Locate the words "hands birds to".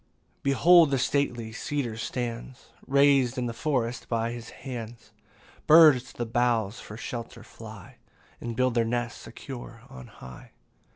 4.49-6.17